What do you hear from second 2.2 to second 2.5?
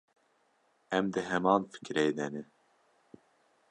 ne.